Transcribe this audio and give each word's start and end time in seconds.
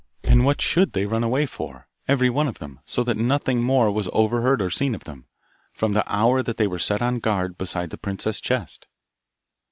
And 0.23 0.45
what 0.45 0.61
should 0.63 0.93
they 0.93 1.05
run 1.05 1.23
away 1.23 1.45
for, 1.45 1.85
every 2.07 2.27
one 2.27 2.47
of 2.47 2.57
them, 2.57 2.79
so 2.85 3.03
that 3.03 3.17
nothing 3.17 3.61
more 3.61 3.91
was 3.91 4.09
over 4.11 4.41
heard 4.41 4.59
or 4.59 4.71
seen 4.71 4.95
of 4.95 5.03
them, 5.03 5.27
from 5.75 5.93
the 5.93 6.03
hour 6.11 6.41
that 6.41 6.57
they 6.57 6.65
were 6.65 6.79
set 6.79 7.03
on 7.03 7.19
guard 7.19 7.55
beside 7.55 7.91
the 7.91 7.99
princess's 7.99 8.41
chest? 8.41 8.87